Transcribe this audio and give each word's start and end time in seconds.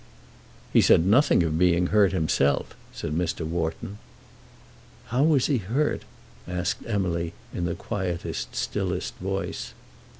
"He 0.73 0.81
said 0.81 1.05
nothing 1.05 1.43
of 1.43 1.59
being 1.59 1.85
hurt 1.93 2.11
himself," 2.11 2.75
said 2.91 3.11
Mr. 3.11 3.45
Wharton. 3.45 3.99
"How 5.09 5.21
was 5.21 5.45
he 5.45 5.59
hurt?" 5.59 6.05
asked 6.47 6.81
Emily 6.87 7.33
in 7.53 7.65
the 7.65 7.75
quietest, 7.75 8.55
stillest 8.55 9.13
voice. 9.17 9.75